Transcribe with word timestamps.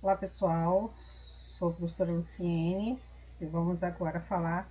Olá 0.00 0.14
pessoal, 0.14 0.94
sou 1.58 1.70
a 1.70 1.72
professora 1.72 2.12
Luciene 2.12 3.02
e 3.40 3.44
vamos 3.44 3.82
agora 3.82 4.20
falar 4.20 4.70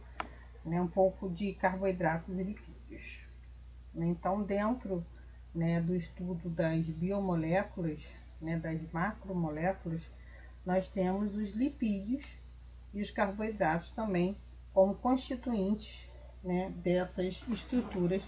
né, 0.64 0.82
um 0.82 0.88
pouco 0.88 1.30
de 1.30 1.52
carboidratos 1.52 2.40
e 2.40 2.44
lipídios. 2.46 3.28
Então, 3.94 4.42
dentro 4.42 5.06
né, 5.54 5.82
do 5.82 5.94
estudo 5.94 6.50
das 6.50 6.86
biomoléculas, 6.86 8.08
né, 8.42 8.58
das 8.58 8.80
macromoléculas, 8.94 10.02
nós 10.66 10.88
temos 10.88 11.36
os 11.36 11.50
lipídios 11.50 12.38
e 12.94 13.02
os 13.02 13.12
carboidratos 13.12 13.92
também 13.92 14.38
como 14.74 14.96
constituintes 14.96 16.10
né, 16.42 16.72
dessas 16.78 17.44
estruturas 17.50 18.24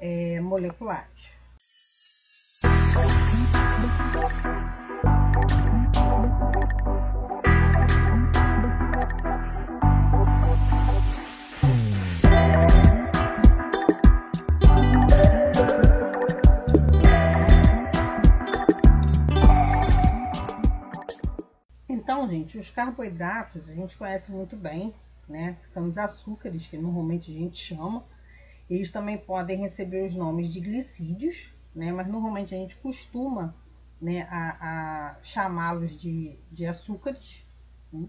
é, 0.00 0.40
moleculares. 0.40 1.38
Então, 22.24 22.34
gente, 22.34 22.56
os 22.56 22.70
carboidratos 22.70 23.68
a 23.68 23.74
gente 23.74 23.98
conhece 23.98 24.32
muito 24.32 24.56
bem, 24.56 24.94
né? 25.28 25.58
São 25.62 25.86
os 25.86 25.98
açúcares 25.98 26.66
que 26.66 26.78
normalmente 26.78 27.30
a 27.30 27.34
gente 27.34 27.58
chama. 27.58 28.02
Eles 28.68 28.90
também 28.90 29.18
podem 29.18 29.58
receber 29.58 30.06
os 30.06 30.14
nomes 30.14 30.50
de 30.50 30.58
glicídios, 30.58 31.52
né? 31.74 31.92
Mas 31.92 32.06
normalmente 32.08 32.54
a 32.54 32.56
gente 32.56 32.76
costuma 32.76 33.54
né, 34.00 34.26
a, 34.30 35.10
a 35.10 35.22
chamá-los 35.22 35.94
de, 35.94 36.38
de 36.50 36.64
açúcares. 36.64 37.44
Né? 37.92 38.08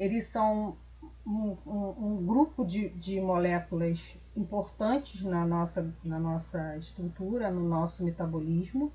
Eles 0.00 0.24
são 0.24 0.76
um, 1.24 1.56
um, 1.64 1.94
um 1.96 2.26
grupo 2.26 2.64
de, 2.64 2.88
de, 2.88 3.20
moléculas 3.20 4.16
importantes 4.36 5.22
na 5.22 5.46
nossa, 5.46 5.94
na 6.02 6.18
nossa 6.18 6.76
estrutura, 6.76 7.52
no 7.52 7.68
nosso 7.68 8.02
metabolismo, 8.02 8.92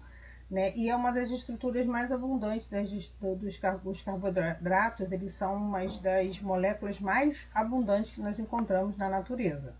né? 0.50 0.74
E 0.76 0.90
é 0.90 0.96
uma 0.96 1.12
das 1.12 1.30
estruturas 1.30 1.86
mais 1.86 2.12
abundantes 2.12 2.68
das, 2.68 2.90
dos, 2.90 3.60
dos 3.84 4.02
carboidratos, 4.02 5.12
eles 5.12 5.34
são 5.34 5.56
uma 5.56 5.80
das 5.86 6.40
moléculas 6.40 7.00
mais 7.00 7.48
abundantes 7.54 8.16
que 8.16 8.22
nós 8.22 8.40
encontramos 8.40 8.98
na 8.98 9.10
natureza. 9.10 9.76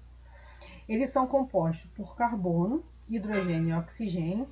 Eles 0.88 1.10
são 1.10 1.26
compostos 1.28 1.90
por 1.96 2.16
carbono, 2.16 2.84
hidrogênio 3.10 3.70
e 3.70 3.74
oxigênio, 3.74 4.48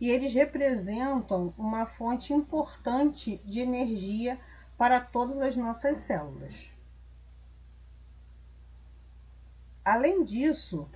e 0.00 0.10
eles 0.10 0.32
representam 0.32 1.52
uma 1.56 1.86
fonte 1.86 2.32
importante 2.32 3.40
de 3.44 3.60
energia 3.60 4.38
para 4.76 5.00
todas 5.00 5.40
as 5.40 5.56
nossas 5.56 5.98
células. 5.98 6.72
Além 9.82 10.24
disso, 10.24 10.88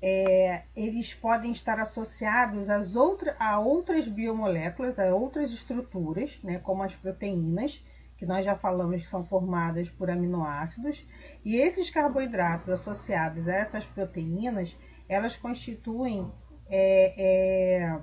é, 0.00 0.62
eles 0.76 1.12
podem 1.12 1.50
estar 1.50 1.78
associados 1.80 2.70
às 2.70 2.94
outra, 2.94 3.36
a 3.38 3.58
outras 3.58 4.06
biomoléculas, 4.06 4.98
a 4.98 5.14
outras 5.14 5.52
estruturas, 5.52 6.38
né, 6.42 6.58
como 6.58 6.82
as 6.82 6.94
proteínas, 6.94 7.84
que 8.16 8.26
nós 8.26 8.44
já 8.44 8.56
falamos 8.56 9.02
que 9.02 9.08
são 9.08 9.24
formadas 9.24 9.88
por 9.88 10.10
aminoácidos, 10.10 11.06
e 11.44 11.56
esses 11.56 11.90
carboidratos 11.90 12.68
associados 12.68 13.46
a 13.46 13.52
essas 13.52 13.86
proteínas, 13.86 14.76
elas 15.08 15.36
constituem 15.36 16.30
é, 16.68 17.84
é, 17.86 18.00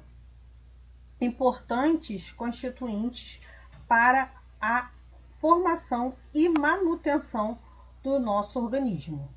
importantes 1.22 2.32
constituintes 2.32 3.40
para 3.88 4.32
a 4.60 4.90
formação 5.40 6.16
e 6.34 6.50
manutenção 6.50 7.60
do 8.02 8.20
nosso 8.20 8.60
organismo. 8.60 9.35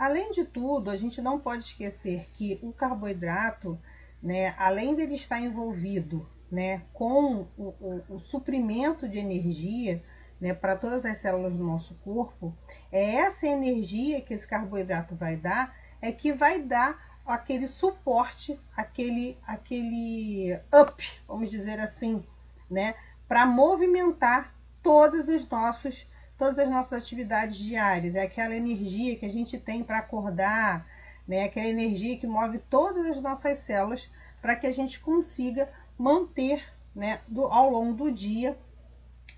Além 0.00 0.32
de 0.32 0.46
tudo, 0.46 0.88
a 0.88 0.96
gente 0.96 1.20
não 1.20 1.38
pode 1.38 1.62
esquecer 1.62 2.30
que 2.32 2.58
o 2.62 2.72
carboidrato, 2.72 3.78
né, 4.22 4.54
além 4.56 4.94
dele 4.94 5.14
estar 5.14 5.38
envolvido 5.38 6.26
né, 6.50 6.84
com 6.90 7.46
o, 7.58 7.74
o, 7.78 8.02
o 8.08 8.18
suprimento 8.18 9.06
de 9.06 9.18
energia 9.18 10.02
né, 10.40 10.54
para 10.54 10.74
todas 10.74 11.04
as 11.04 11.18
células 11.18 11.52
do 11.52 11.62
nosso 11.62 11.92
corpo, 11.96 12.56
é 12.90 13.16
essa 13.16 13.46
energia 13.46 14.22
que 14.22 14.32
esse 14.32 14.48
carboidrato 14.48 15.14
vai 15.14 15.36
dar, 15.36 15.76
é 16.00 16.10
que 16.10 16.32
vai 16.32 16.62
dar 16.62 17.20
aquele 17.26 17.68
suporte, 17.68 18.58
aquele, 18.74 19.36
aquele 19.46 20.58
up, 20.72 21.20
vamos 21.28 21.50
dizer 21.50 21.78
assim, 21.78 22.24
né, 22.70 22.94
para 23.28 23.44
movimentar 23.44 24.54
todos 24.82 25.28
os 25.28 25.46
nossos 25.46 26.08
todas 26.40 26.58
as 26.58 26.70
nossas 26.70 27.02
atividades 27.02 27.58
diárias, 27.58 28.14
é 28.14 28.22
aquela 28.22 28.56
energia 28.56 29.14
que 29.14 29.26
a 29.26 29.28
gente 29.28 29.58
tem 29.58 29.84
para 29.84 29.98
acordar, 29.98 30.86
né? 31.28 31.44
aquela 31.44 31.66
energia 31.66 32.16
que 32.16 32.26
move 32.26 32.58
todas 32.70 33.06
as 33.10 33.20
nossas 33.20 33.58
células 33.58 34.10
para 34.40 34.56
que 34.56 34.66
a 34.66 34.72
gente 34.72 34.98
consiga 35.00 35.70
manter 35.98 36.64
né, 36.96 37.20
do, 37.28 37.44
ao 37.44 37.68
longo 37.68 37.92
do 37.92 38.10
dia 38.10 38.58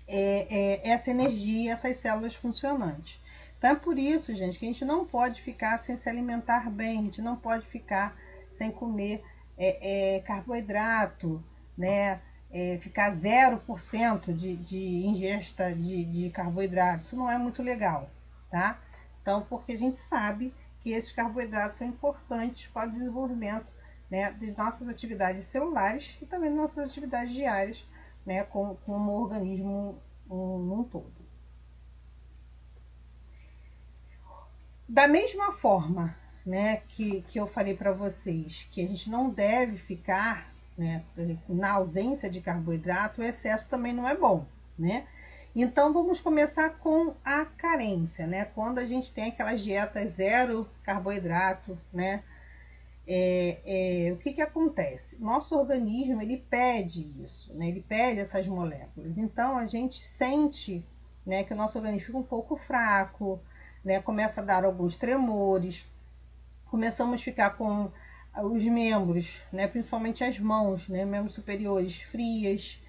é, 0.07 0.47
é, 0.49 0.91
essa 0.91 1.11
energia, 1.11 1.73
essas 1.73 1.97
células 1.97 2.35
funcionantes. 2.35 3.19
Então 3.57 3.71
é 3.71 3.75
por 3.75 3.99
isso, 3.99 4.33
gente, 4.33 4.57
que 4.57 4.63
a 4.63 4.69
gente 4.69 4.85
não 4.85 5.05
pode 5.05 5.41
ficar 5.41 5.77
sem 5.79 5.97
se 5.97 6.07
alimentar 6.07 6.69
bem, 6.71 6.99
a 6.99 7.01
gente 7.01 7.21
não 7.21 7.35
pode 7.35 7.65
ficar 7.65 8.15
sem 8.53 8.71
comer 8.71 9.21
é, 9.57 10.15
é 10.15 10.19
carboidrato, 10.21 11.43
né? 11.77 12.21
É, 12.53 12.77
ficar 12.77 13.11
0% 13.11 14.31
de, 14.31 14.55
de 14.55 14.77
ingesta 15.07 15.73
de, 15.73 16.05
de 16.05 16.29
carboidratos. 16.29 17.07
Isso 17.07 17.15
não 17.17 17.29
é 17.29 17.37
muito 17.37 17.63
legal, 17.63 18.11
tá? 18.51 18.79
Então, 19.21 19.41
porque 19.49 19.71
a 19.71 19.77
gente 19.77 19.97
sabe 19.97 20.53
que 20.81 20.91
esses 20.91 21.11
carboidratos 21.11 21.77
são 21.77 21.87
importantes 21.87 22.67
para 22.67 22.87
o 22.87 22.91
desenvolvimento 22.91 23.65
né, 24.11 24.31
de 24.33 24.51
nossas 24.51 24.87
atividades 24.87 25.45
celulares 25.45 26.15
e 26.21 26.25
também 26.27 26.51
de 26.51 26.55
nossas 26.55 26.87
atividades 26.87 27.33
diárias, 27.33 27.87
né, 28.23 28.43
como, 28.43 28.75
como 28.85 29.11
organismo 29.11 29.99
um, 30.29 30.79
um 30.79 30.83
todo. 30.83 31.11
Da 34.87 35.07
mesma 35.07 35.53
forma 35.53 36.15
né, 36.45 36.77
que, 36.89 37.23
que 37.23 37.39
eu 37.39 37.47
falei 37.47 37.75
para 37.75 37.93
vocês 37.93 38.67
que 38.69 38.83
a 38.83 38.87
gente 38.87 39.09
não 39.09 39.29
deve 39.29 39.77
ficar 39.77 40.52
né? 40.77 41.03
Na 41.47 41.71
ausência 41.71 42.29
de 42.29 42.41
carboidrato, 42.41 43.21
o 43.21 43.23
excesso 43.23 43.69
também 43.69 43.93
não 43.93 44.07
é 44.07 44.15
bom, 44.15 44.45
né? 44.77 45.07
Então 45.55 45.93
vamos 45.93 46.19
começar 46.19 46.71
com 46.79 47.13
a 47.23 47.45
carência, 47.45 48.25
né? 48.25 48.45
Quando 48.45 48.79
a 48.79 48.85
gente 48.85 49.11
tem 49.11 49.25
aquelas 49.25 49.61
dietas 49.61 50.13
zero 50.13 50.67
carboidrato, 50.83 51.77
né? 51.93 52.23
É, 53.05 54.07
é, 54.07 54.13
o 54.13 54.17
que 54.17 54.33
que 54.33 54.41
acontece? 54.41 55.17
Nosso 55.19 55.55
organismo 55.55 56.21
ele 56.21 56.37
pede 56.37 57.13
isso, 57.21 57.53
né? 57.53 57.67
Ele 57.67 57.81
pede 57.81 58.19
essas 58.19 58.47
moléculas. 58.47 59.17
Então 59.17 59.57
a 59.57 59.67
gente 59.67 60.03
sente, 60.03 60.83
né, 61.25 61.43
que 61.43 61.53
o 61.53 61.55
nosso 61.55 61.77
organismo 61.77 62.05
fica 62.07 62.17
um 62.17 62.23
pouco 62.23 62.55
fraco, 62.55 63.39
né? 63.83 64.01
Começa 64.01 64.41
a 64.41 64.43
dar 64.43 64.65
alguns 64.65 64.95
tremores, 64.95 65.87
começamos 66.65 67.19
a 67.19 67.23
ficar 67.23 67.51
com 67.51 67.91
os 68.41 68.63
membros, 68.63 69.41
né, 69.51 69.67
principalmente 69.67 70.23
as 70.23 70.39
mãos, 70.39 70.87
né, 70.87 71.05
membros 71.05 71.35
superiores 71.35 72.01
frias. 72.01 72.81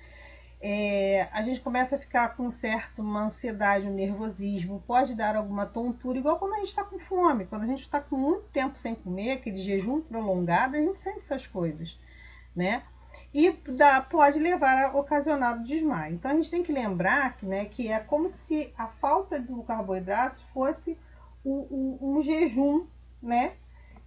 É, 0.60 1.28
a 1.30 1.42
gente 1.42 1.60
começa 1.60 1.96
a 1.96 1.98
ficar 1.98 2.34
com 2.36 2.50
certo 2.50 3.02
uma 3.02 3.24
ansiedade, 3.24 3.86
um 3.86 3.92
nervosismo, 3.92 4.82
pode 4.86 5.14
dar 5.14 5.36
alguma 5.36 5.66
tontura, 5.66 6.18
igual 6.18 6.38
quando 6.38 6.54
a 6.54 6.58
gente 6.58 6.68
está 6.68 6.82
com 6.82 6.98
fome, 6.98 7.44
quando 7.44 7.64
a 7.64 7.66
gente 7.66 7.82
está 7.82 8.00
com 8.00 8.16
muito 8.16 8.44
tempo 8.48 8.78
sem 8.78 8.94
comer, 8.94 9.32
aquele 9.32 9.58
jejum 9.58 10.00
prolongado, 10.00 10.76
a 10.76 10.80
gente 10.80 10.98
sente 10.98 11.18
essas 11.18 11.46
coisas, 11.46 12.00
né? 12.56 12.82
E 13.32 13.50
dá, 13.50 14.00
pode 14.00 14.38
levar 14.38 14.86
a 14.86 14.96
ocasionar 14.96 15.58
o 15.60 15.62
desmaio. 15.62 16.14
Então 16.14 16.30
a 16.30 16.34
gente 16.34 16.50
tem 16.50 16.62
que 16.62 16.72
lembrar 16.72 17.36
que, 17.36 17.44
né, 17.44 17.66
que 17.66 17.88
é 17.88 17.98
como 17.98 18.28
se 18.30 18.72
a 18.78 18.86
falta 18.86 19.38
do 19.38 19.62
carboidrato 19.64 20.40
fosse 20.54 20.96
um, 21.44 21.98
um, 22.00 22.16
um 22.16 22.20
jejum, 22.22 22.86
né, 23.22 23.52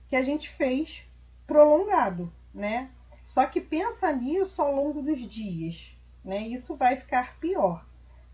que 0.07 0.15
a 0.15 0.23
gente 0.23 0.50
fez 0.50 1.06
prolongado, 1.47 2.31
né? 2.53 2.91
Só 3.23 3.45
que 3.47 3.59
pensa 3.59 4.11
nisso 4.11 4.61
ao 4.61 4.75
longo 4.75 5.01
dos 5.01 5.19
dias, 5.19 5.97
né? 6.23 6.41
Isso 6.41 6.75
vai 6.75 6.95
ficar 6.97 7.38
pior, 7.39 7.85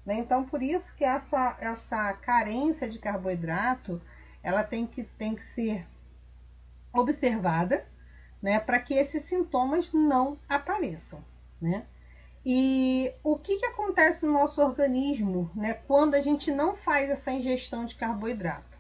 né? 0.06 0.16
Então, 0.16 0.44
por 0.44 0.62
isso 0.62 0.94
que 0.96 1.06
essa, 1.06 1.56
essa 1.62 2.14
carência 2.14 2.90
de 2.90 3.00
carboidrato, 3.00 4.02
ela 4.42 4.64
tem 4.64 4.86
que, 4.86 5.04
tem 5.04 5.36
que 5.36 5.44
ser 5.44 5.88
observada, 6.92 7.88
né? 8.42 8.60
Para 8.60 8.80
que 8.80 8.94
esses 8.94 9.24
sintomas 9.24 9.94
não 9.94 10.38
apareçam, 10.50 11.24
né? 11.62 11.86
E 12.46 13.14
o 13.24 13.38
que, 13.38 13.58
que 13.58 13.66
acontece 13.66 14.26
no 14.26 14.34
nosso 14.34 14.62
organismo, 14.62 15.50
né? 15.56 15.74
Quando 15.74 16.16
a 16.16 16.20
gente 16.20 16.52
não 16.52 16.76
faz 16.76 17.10
essa 17.10 17.32
ingestão 17.32 17.86
de 17.86 17.96
carboidrato? 17.96 18.78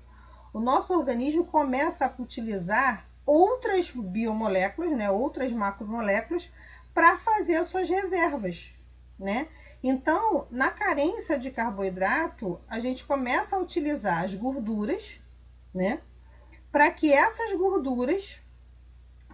O 0.54 0.60
nosso 0.60 0.94
organismo 0.94 1.46
começa 1.46 2.06
a 2.06 2.22
utilizar 2.22 3.08
outras 3.26 3.90
biomoléculas, 3.90 4.92
né, 4.92 5.10
outras 5.10 5.52
macromoléculas, 5.52 6.52
para 6.94 7.18
fazer 7.18 7.56
as 7.56 7.68
suas 7.68 7.90
reservas, 7.90 8.74
né? 9.18 9.48
Então, 9.82 10.48
na 10.50 10.70
carência 10.70 11.38
de 11.38 11.52
carboidrato, 11.52 12.60
a 12.68 12.80
gente 12.80 13.04
começa 13.04 13.56
a 13.56 13.60
utilizar 13.60 14.24
as 14.24 14.34
gorduras, 14.34 15.20
né? 15.74 16.02
Para 16.72 16.90
que 16.92 17.12
essas 17.12 17.52
gorduras 17.54 18.42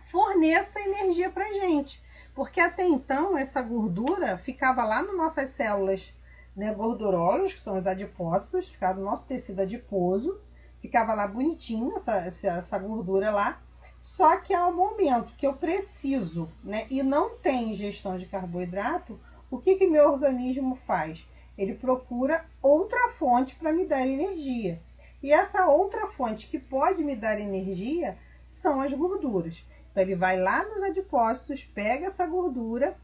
forneçam 0.10 0.82
energia 0.82 1.30
para 1.30 1.54
gente. 1.54 2.02
Porque 2.34 2.60
até 2.60 2.84
então, 2.84 3.38
essa 3.38 3.62
gordura 3.62 4.38
ficava 4.38 4.84
lá 4.84 5.04
nas 5.04 5.16
nossas 5.16 5.50
células 5.50 6.14
né, 6.56 6.74
gordurosas, 6.74 7.54
que 7.54 7.62
são 7.62 7.78
os 7.78 7.86
adipócitos, 7.86 8.70
ficava 8.70 8.98
no 9.00 9.06
nosso 9.06 9.26
tecido 9.26 9.62
adiposo, 9.62 10.42
ficava 10.82 11.14
lá 11.14 11.28
bonitinho 11.28 11.96
essa, 11.96 12.18
essa 12.18 12.80
gordura 12.80 13.30
lá. 13.30 13.62
Só 14.02 14.38
que 14.38 14.54
ao 14.54 14.74
momento 14.74 15.34
que 15.36 15.46
eu 15.46 15.54
preciso, 15.54 16.50
né, 16.64 16.88
e 16.90 17.04
não 17.04 17.38
tem 17.38 17.72
ingestão 17.72 18.18
de 18.18 18.26
carboidrato, 18.26 19.20
o 19.52 19.58
que 19.58 19.76
que 19.76 19.88
meu 19.88 20.12
organismo 20.12 20.76
faz? 20.76 21.28
Ele 21.58 21.74
procura 21.74 22.46
outra 22.62 23.10
fonte 23.10 23.56
para 23.56 23.74
me 23.74 23.86
dar 23.86 24.08
energia. 24.08 24.82
E 25.22 25.34
essa 25.34 25.68
outra 25.68 26.08
fonte 26.08 26.48
que 26.48 26.58
pode 26.58 27.04
me 27.04 27.16
dar 27.16 27.40
energia 27.40 28.18
são 28.48 28.80
as 28.80 28.94
gorduras. 28.94 29.66
Então 29.92 30.04
ele 30.04 30.16
vai 30.16 30.40
lá 30.40 30.64
nos 30.64 30.82
adipócitos, 30.84 31.64
pega 31.64 32.08
essa 32.08 32.26
gordura, 32.26 32.98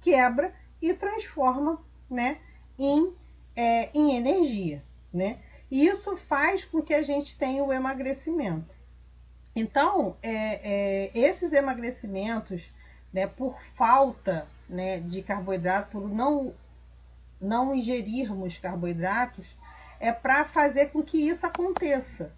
quebra 0.00 0.54
e 0.82 0.92
transforma, 0.92 1.82
né, 2.10 2.38
em, 2.78 3.14
é, 3.56 3.90
em 3.96 4.16
energia, 4.16 4.84
né? 5.12 5.38
E 5.70 5.86
isso 5.86 6.14
faz 6.16 6.64
com 6.64 6.82
que 6.82 6.92
a 6.92 7.02
gente 7.02 7.38
tenha 7.38 7.64
o 7.64 7.72
emagrecimento. 7.72 8.74
Então, 9.54 10.16
é, 10.22 10.30
é, 10.34 11.10
esses 11.14 11.52
emagrecimentos, 11.52 12.70
né, 13.12 13.26
por 13.26 13.60
falta 13.60 14.46
né, 14.68 14.98
de 15.00 15.22
carboidrato, 15.22 15.90
por 15.90 16.08
não, 16.08 16.54
não 17.40 17.74
ingerirmos 17.74 18.58
carboidratos, 18.58 19.54
é 20.00 20.10
para 20.10 20.44
fazer 20.44 20.86
com 20.86 21.02
que 21.02 21.16
isso 21.16 21.46
aconteça, 21.46 22.34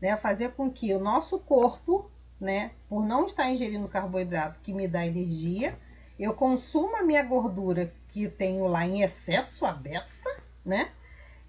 né? 0.00 0.16
Fazer 0.18 0.52
com 0.52 0.70
que 0.70 0.92
o 0.92 0.98
nosso 0.98 1.38
corpo, 1.38 2.10
né, 2.38 2.72
por 2.90 3.06
não 3.06 3.24
estar 3.24 3.48
ingerindo 3.48 3.88
carboidrato 3.88 4.60
que 4.60 4.74
me 4.74 4.86
dá 4.86 5.06
energia, 5.06 5.78
eu 6.18 6.34
consumo 6.34 6.94
a 6.94 7.02
minha 7.02 7.22
gordura 7.22 7.90
que 8.08 8.28
tenho 8.28 8.66
lá 8.66 8.86
em 8.86 9.00
excesso, 9.00 9.64
a 9.64 9.72
beça, 9.72 10.28
né? 10.64 10.90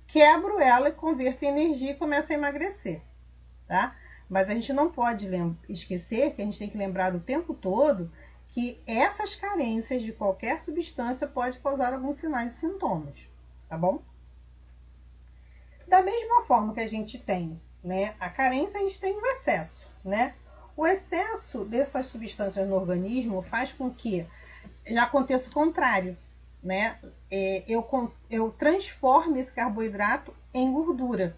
Quebro 0.08 0.60
ela 0.62 0.88
e 0.88 0.94
converto 0.94 1.44
em 1.44 1.50
energia 1.50 1.92
e 1.92 1.96
começo 1.96 2.31
a 2.31 2.36
emagrecer, 2.36 3.02
tá? 3.68 3.94
Mas 4.30 4.50
a 4.50 4.54
gente 4.54 4.74
não 4.74 4.92
pode 4.92 5.30
esquecer 5.70 6.34
que 6.34 6.42
a 6.42 6.46
gente 6.46 6.60
tem 6.60 6.70
que 6.70 6.78
lembrar 6.78 7.16
o 7.16 7.20
tempo 7.20 7.54
todo 7.54 8.12
que 8.50 8.82
essas 8.86 9.36
carências 9.36 10.02
de 10.02 10.12
qualquer 10.12 10.62
substância 10.62 11.28
pode 11.28 11.60
causar 11.60 11.94
alguns 11.94 12.18
sinais 12.18 12.54
e 12.54 12.58
sintomas, 12.58 13.16
tá 13.68 13.78
bom? 13.78 14.02
Da 15.88 16.02
mesma 16.02 16.44
forma 16.44 16.74
que 16.74 16.80
a 16.80 16.88
gente 16.88 17.18
tem, 17.18 17.60
né, 17.84 18.16
a 18.20 18.30
carência, 18.30 18.80
a 18.80 18.84
gente 18.84 19.00
tem 19.00 19.14
o 19.18 19.26
excesso, 19.26 19.90
né? 20.04 20.36
O 20.76 20.86
excesso 20.86 21.66
dessas 21.66 22.08
substâncias 22.08 22.68
no 22.68 22.76
organismo 22.76 23.42
faz 23.42 23.72
com 23.72 23.90
que 23.90 24.26
já 24.86 25.04
aconteça 25.04 25.50
o 25.50 25.54
contrário, 25.54 26.18
né? 26.62 27.00
É, 27.32 27.64
eu, 27.68 27.86
eu 28.30 28.52
transforme 28.52 29.40
esse 29.40 29.54
carboidrato 29.54 30.34
em 30.54 30.72
gordura. 30.72 31.36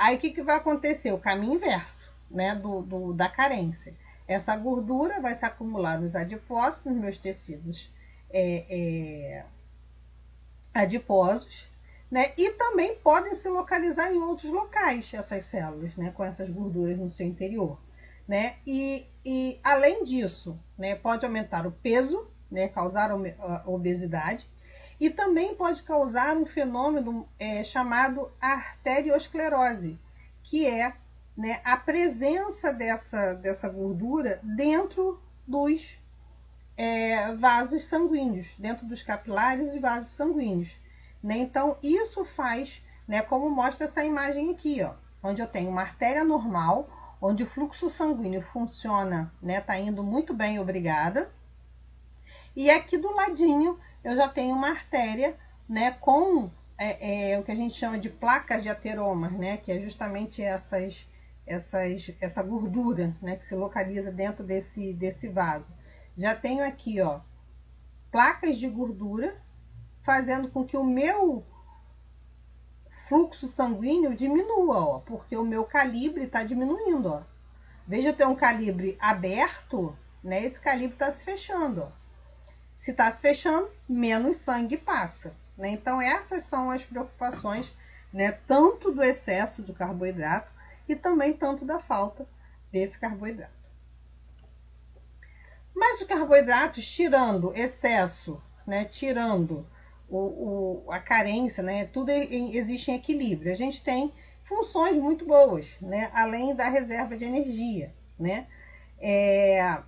Aí 0.00 0.16
o 0.16 0.18
que, 0.18 0.30
que 0.30 0.42
vai 0.42 0.56
acontecer? 0.56 1.12
O 1.12 1.18
caminho 1.18 1.56
inverso, 1.56 2.10
né? 2.30 2.54
Do, 2.54 2.80
do, 2.80 3.12
da 3.12 3.28
carência. 3.28 3.94
Essa 4.26 4.56
gordura 4.56 5.20
vai 5.20 5.34
se 5.34 5.44
acumular 5.44 6.00
nos 6.00 6.16
adipócitos, 6.16 6.90
nos 6.90 6.98
meus 6.98 7.18
tecidos 7.18 7.92
é, 8.30 8.64
é, 8.70 9.44
adiposos, 10.72 11.68
né? 12.10 12.32
E 12.38 12.52
também 12.52 12.96
podem 12.96 13.34
se 13.34 13.46
localizar 13.50 14.10
em 14.10 14.16
outros 14.16 14.50
locais 14.50 15.12
essas 15.12 15.44
células, 15.44 15.94
né? 15.96 16.10
Com 16.12 16.24
essas 16.24 16.48
gorduras 16.48 16.96
no 16.96 17.10
seu 17.10 17.26
interior, 17.26 17.78
né? 18.26 18.56
E, 18.66 19.06
e 19.22 19.60
além 19.62 20.02
disso, 20.02 20.58
né? 20.78 20.94
Pode 20.94 21.26
aumentar 21.26 21.66
o 21.66 21.72
peso, 21.72 22.26
né? 22.50 22.68
Causar 22.68 23.10
obesidade 23.66 24.48
e 25.00 25.08
também 25.08 25.54
pode 25.54 25.82
causar 25.82 26.36
um 26.36 26.44
fenômeno 26.44 27.26
é, 27.38 27.64
chamado 27.64 28.30
arteriosclerose, 28.38 29.98
que 30.42 30.66
é 30.66 30.94
né, 31.34 31.58
a 31.64 31.76
presença 31.76 32.70
dessa, 32.70 33.32
dessa 33.32 33.66
gordura 33.66 34.38
dentro 34.42 35.18
dos 35.46 35.98
é, 36.76 37.34
vasos 37.34 37.84
sanguíneos, 37.84 38.54
dentro 38.58 38.84
dos 38.86 39.02
capilares 39.02 39.72
e 39.72 39.78
vasos 39.78 40.10
sanguíneos. 40.10 40.78
Né? 41.22 41.38
Então, 41.38 41.78
isso 41.82 42.22
faz, 42.24 42.84
né, 43.08 43.22
como 43.22 43.48
mostra 43.48 43.86
essa 43.86 44.04
imagem 44.04 44.50
aqui, 44.50 44.82
ó, 44.82 44.94
onde 45.22 45.40
eu 45.40 45.46
tenho 45.46 45.70
uma 45.70 45.80
artéria 45.80 46.24
normal, 46.24 47.16
onde 47.22 47.42
o 47.42 47.46
fluxo 47.46 47.88
sanguíneo 47.88 48.42
funciona, 48.42 49.32
né, 49.42 49.60
tá 49.60 49.78
indo 49.78 50.02
muito 50.02 50.34
bem, 50.34 50.58
obrigada. 50.58 51.30
E 52.54 52.70
aqui 52.70 52.98
do 52.98 53.14
ladinho 53.14 53.78
eu 54.02 54.16
já 54.16 54.28
tenho 54.28 54.54
uma 54.54 54.70
artéria, 54.70 55.36
né, 55.68 55.92
com 55.92 56.50
é, 56.78 57.32
é, 57.32 57.38
o 57.38 57.42
que 57.42 57.52
a 57.52 57.54
gente 57.54 57.74
chama 57.74 57.98
de 57.98 58.08
placas 58.08 58.62
de 58.62 58.68
ateromas, 58.68 59.32
né, 59.32 59.58
que 59.58 59.70
é 59.70 59.80
justamente 59.80 60.42
essas, 60.42 61.06
essas, 61.46 62.10
essa 62.20 62.42
gordura, 62.42 63.14
né, 63.20 63.36
que 63.36 63.44
se 63.44 63.54
localiza 63.54 64.10
dentro 64.10 64.42
desse, 64.42 64.92
desse 64.94 65.28
vaso. 65.28 65.72
Já 66.16 66.34
tenho 66.34 66.64
aqui, 66.64 67.00
ó, 67.00 67.20
placas 68.10 68.56
de 68.56 68.68
gordura, 68.68 69.36
fazendo 70.02 70.48
com 70.48 70.64
que 70.64 70.76
o 70.76 70.84
meu 70.84 71.44
fluxo 73.08 73.46
sanguíneo 73.46 74.14
diminua, 74.14 74.78
ó, 74.78 74.98
porque 75.00 75.36
o 75.36 75.44
meu 75.44 75.64
calibre 75.64 76.24
está 76.24 76.42
diminuindo, 76.42 77.08
ó. 77.08 77.22
Veja, 77.86 78.08
eu 78.10 78.14
tenho 78.14 78.30
um 78.30 78.36
calibre 78.36 78.96
aberto, 79.00 79.96
né? 80.22 80.44
Esse 80.44 80.60
calibre 80.60 80.94
está 80.94 81.10
se 81.10 81.24
fechando, 81.24 81.82
ó. 81.82 81.99
Se 82.80 82.92
está 82.92 83.12
se 83.12 83.20
fechando, 83.20 83.70
menos 83.86 84.38
sangue 84.38 84.78
passa. 84.78 85.34
Né? 85.54 85.68
Então, 85.68 86.00
essas 86.00 86.44
são 86.44 86.70
as 86.70 86.82
preocupações, 86.82 87.70
né? 88.10 88.32
tanto 88.48 88.90
do 88.90 89.02
excesso 89.02 89.60
do 89.60 89.74
carboidrato 89.74 90.50
e 90.88 90.96
também 90.96 91.34
tanto 91.34 91.66
da 91.66 91.78
falta 91.78 92.26
desse 92.72 92.98
carboidrato. 92.98 93.52
Mas 95.74 96.00
os 96.00 96.06
carboidratos, 96.06 96.88
tirando 96.88 97.52
excesso, 97.54 98.42
né? 98.66 98.86
tirando 98.86 99.66
o, 100.08 100.84
o, 100.86 100.90
a 100.90 101.00
carência, 101.00 101.62
né? 101.62 101.84
tudo 101.84 102.08
em, 102.08 102.56
existe 102.56 102.90
em 102.90 102.94
equilíbrio. 102.94 103.52
A 103.52 103.56
gente 103.56 103.84
tem 103.84 104.10
funções 104.42 104.96
muito 104.96 105.26
boas, 105.26 105.76
né? 105.82 106.10
além 106.14 106.54
da 106.54 106.66
reserva 106.70 107.14
de 107.14 107.24
energia. 107.24 107.92
Né? 108.18 108.46
É, 108.98 109.82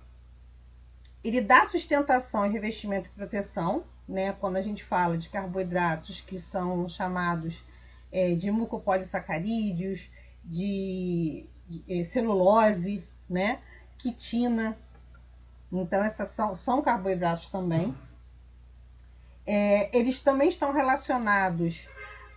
ele 1.23 1.41
dá 1.41 1.65
sustentação 1.65 2.45
e 2.45 2.49
revestimento 2.49 3.07
e 3.07 3.17
proteção, 3.17 3.85
né? 4.07 4.33
Quando 4.33 4.57
a 4.57 4.61
gente 4.61 4.83
fala 4.83 5.17
de 5.17 5.29
carboidratos 5.29 6.19
que 6.19 6.39
são 6.39 6.89
chamados 6.89 7.63
é, 8.11 8.35
de 8.35 8.51
mucopolissacarídeos, 8.51 10.09
de, 10.43 11.47
de 11.67 11.83
é, 11.87 12.03
celulose, 12.03 13.07
né? 13.29 13.61
Quitina. 13.97 14.77
Então, 15.71 16.03
essas 16.03 16.29
são, 16.29 16.53
são 16.53 16.81
carboidratos 16.81 17.49
também. 17.49 17.95
É, 19.45 19.97
eles 19.97 20.19
também 20.19 20.49
estão 20.49 20.73
relacionados 20.73 21.87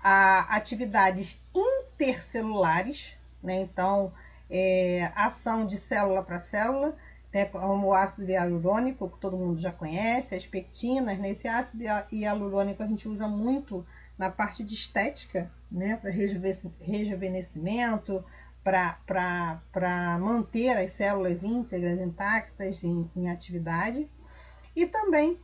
a 0.03 0.57
atividades 0.57 1.41
intercelulares, 1.55 3.17
né? 3.43 3.61
Então, 3.61 4.13
é, 4.49 5.11
ação 5.17 5.67
de 5.67 5.77
célula 5.77 6.23
para 6.23 6.39
célula, 6.39 6.97
né, 7.33 7.45
como 7.47 7.89
o 7.89 7.95
ácido 7.95 8.31
hialurônico, 8.31 9.11
que 9.11 9.19
todo 9.19 9.37
mundo 9.37 9.61
já 9.61 9.73
conhece, 9.73 10.35
as 10.35 10.47
pectinas, 10.47 11.19
né, 11.19 11.31
esse 11.31 11.47
ácido 11.47 11.85
hialurônico 12.11 12.83
a 12.83 12.87
gente 12.87 13.09
usa 13.09 13.29
muito 13.29 13.87
na 14.17 14.31
parte 14.31 14.65
de 14.65 14.75
estética, 14.75 15.51
né, 15.71 15.97
para 15.97 16.11
rejuvenescimento, 16.11 18.25
para 18.63 20.19
manter 20.19 20.77
as 20.77 20.93
células 20.93 21.45
íntegras, 21.45 22.01
intactas 22.01 22.83
em, 22.83 23.11
em, 23.15 23.31
atividade. 23.31 24.11
E 24.75 24.87
também 24.87 25.39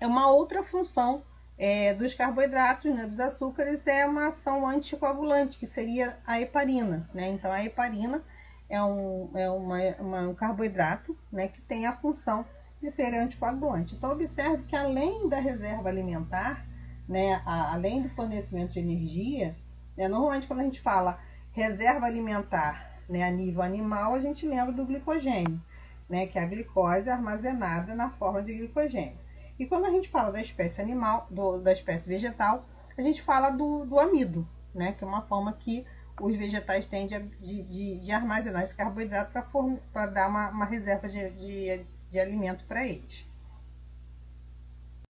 é 0.00 0.06
uma 0.06 0.30
outra 0.30 0.62
função 0.62 1.24
é, 1.58 1.92
dos 1.94 2.14
carboidratos, 2.14 2.94
né, 2.94 3.06
dos 3.06 3.20
açúcares, 3.20 3.86
é 3.86 4.06
uma 4.06 4.28
ação 4.28 4.66
anticoagulante, 4.66 5.58
que 5.58 5.66
seria 5.66 6.18
a 6.26 6.40
heparina. 6.40 7.08
Né? 7.12 7.28
Então, 7.28 7.52
a 7.52 7.62
heparina 7.62 8.24
é 8.72 8.82
um, 8.82 9.30
é 9.34 9.50
uma, 9.50 9.78
uma, 10.00 10.20
um 10.28 10.34
carboidrato 10.34 11.14
né, 11.30 11.46
que 11.46 11.60
tem 11.60 11.84
a 11.84 11.94
função 11.94 12.42
de 12.80 12.90
ser 12.90 13.12
anticoagulante. 13.12 13.94
Então, 13.94 14.10
observe 14.10 14.64
que 14.64 14.74
além 14.74 15.28
da 15.28 15.38
reserva 15.38 15.90
alimentar, 15.90 16.66
né, 17.06 17.42
a, 17.44 17.74
além 17.74 18.00
do 18.00 18.08
fornecimento 18.08 18.72
de 18.72 18.78
energia, 18.78 19.54
né, 19.94 20.08
normalmente 20.08 20.46
quando 20.46 20.60
a 20.60 20.64
gente 20.64 20.80
fala 20.80 21.20
reserva 21.52 22.06
alimentar 22.06 22.98
né, 23.06 23.22
a 23.22 23.30
nível 23.30 23.60
animal, 23.60 24.14
a 24.14 24.20
gente 24.20 24.46
lembra 24.46 24.72
do 24.72 24.86
glicogênio, 24.86 25.62
né, 26.08 26.26
que 26.26 26.38
é 26.38 26.42
a 26.42 26.46
glicose 26.46 27.10
armazenada 27.10 27.94
na 27.94 28.08
forma 28.08 28.42
de 28.42 28.54
glicogênio. 28.54 29.18
E 29.58 29.66
quando 29.66 29.84
a 29.84 29.90
gente 29.90 30.08
fala 30.08 30.32
da 30.32 30.40
espécie 30.40 30.80
animal, 30.80 31.26
do, 31.30 31.58
da 31.58 31.72
espécie 31.72 32.08
vegetal, 32.08 32.64
a 32.96 33.02
gente 33.02 33.20
fala 33.20 33.50
do, 33.50 33.84
do 33.84 34.00
amido, 34.00 34.48
né? 34.74 34.92
Que 34.92 35.04
é 35.04 35.06
uma 35.06 35.22
forma 35.22 35.52
que 35.52 35.86
os 36.22 36.36
vegetais 36.36 36.86
têm 36.86 37.06
de, 37.06 37.18
de, 37.64 37.98
de 37.98 38.12
armazenar 38.12 38.62
esse 38.62 38.74
carboidrato 38.76 39.32
para 39.92 40.06
dar 40.06 40.28
uma, 40.28 40.50
uma 40.50 40.64
reserva 40.64 41.08
de, 41.08 41.30
de, 41.30 41.84
de 42.10 42.20
alimento 42.20 42.64
para 42.64 42.86
eles. 42.86 43.26